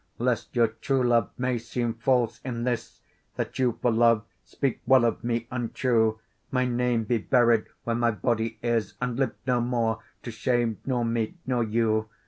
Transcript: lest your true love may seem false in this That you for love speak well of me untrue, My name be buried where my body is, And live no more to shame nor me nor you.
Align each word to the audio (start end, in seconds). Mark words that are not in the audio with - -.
lest 0.17 0.55
your 0.55 0.67
true 0.69 1.03
love 1.03 1.29
may 1.37 1.59
seem 1.59 1.93
false 1.93 2.39
in 2.43 2.63
this 2.63 3.01
That 3.35 3.59
you 3.59 3.77
for 3.83 3.91
love 3.91 4.25
speak 4.43 4.81
well 4.87 5.05
of 5.05 5.23
me 5.23 5.47
untrue, 5.51 6.19
My 6.49 6.65
name 6.65 7.03
be 7.03 7.19
buried 7.19 7.65
where 7.83 7.95
my 7.95 8.09
body 8.09 8.57
is, 8.63 8.95
And 8.99 9.19
live 9.19 9.35
no 9.45 9.61
more 9.61 10.01
to 10.23 10.31
shame 10.31 10.79
nor 10.87 11.05
me 11.05 11.35
nor 11.45 11.63
you. 11.63 12.09